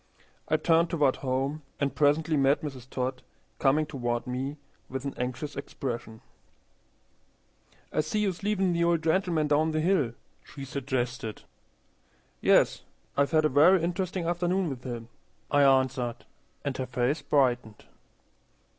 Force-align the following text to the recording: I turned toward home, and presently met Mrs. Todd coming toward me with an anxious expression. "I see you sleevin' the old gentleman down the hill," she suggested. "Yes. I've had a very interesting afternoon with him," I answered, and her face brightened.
I 0.47 0.57
turned 0.57 0.89
toward 0.89 1.17
home, 1.17 1.61
and 1.79 1.93
presently 1.93 2.35
met 2.35 2.63
Mrs. 2.63 2.89
Todd 2.89 3.21
coming 3.59 3.85
toward 3.85 4.25
me 4.25 4.57
with 4.89 5.05
an 5.05 5.13
anxious 5.15 5.55
expression. 5.55 6.21
"I 7.93 8.01
see 8.01 8.21
you 8.21 8.31
sleevin' 8.31 8.73
the 8.73 8.83
old 8.83 9.03
gentleman 9.03 9.45
down 9.45 9.73
the 9.73 9.79
hill," 9.79 10.13
she 10.43 10.65
suggested. 10.65 11.43
"Yes. 12.41 12.81
I've 13.15 13.29
had 13.29 13.45
a 13.45 13.49
very 13.49 13.83
interesting 13.83 14.25
afternoon 14.25 14.71
with 14.71 14.83
him," 14.83 15.09
I 15.51 15.61
answered, 15.61 16.25
and 16.65 16.75
her 16.77 16.87
face 16.87 17.21
brightened. 17.21 17.85